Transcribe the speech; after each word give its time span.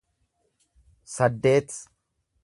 saddeet 1.15 1.71